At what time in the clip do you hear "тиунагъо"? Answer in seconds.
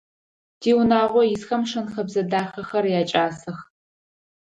0.59-1.21